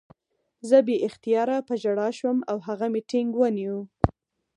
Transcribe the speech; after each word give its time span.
زه 0.69 0.77
بې 0.87 0.95
اختیاره 1.07 1.57
په 1.67 1.73
ژړا 1.81 2.09
شوم 2.19 2.37
او 2.51 2.57
هغه 2.67 2.85
مې 2.93 3.01
ټینګ 3.09 3.31
ونیو 3.37 3.77